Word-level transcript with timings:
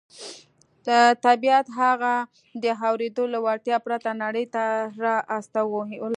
طبیعت 1.25 1.65
هغه 1.79 2.13
د 2.63 2.65
اورېدو 2.87 3.23
له 3.33 3.39
وړتیا 3.45 3.77
پرته 3.85 4.09
نړۍ 4.23 4.45
ته 4.55 4.63
را 5.03 5.15
استولی 5.37 5.97
و 5.99 6.03